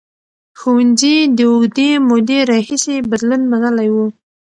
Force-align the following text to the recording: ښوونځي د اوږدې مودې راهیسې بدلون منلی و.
ښوونځي 0.59 1.15
د 1.37 1.39
اوږدې 1.51 1.89
مودې 2.07 2.39
راهیسې 2.49 2.95
بدلون 3.09 3.41
منلی 3.51 3.89
و. 3.93 3.95